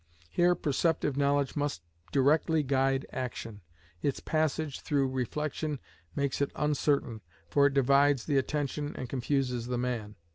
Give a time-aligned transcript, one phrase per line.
[0.31, 3.61] Here perceptive knowledge must directly guide action;
[4.01, 5.77] its passage through reflection
[6.15, 10.15] makes it uncertain, for it divides the attention and confuses the man.